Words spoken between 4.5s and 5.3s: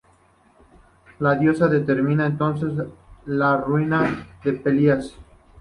Pelias.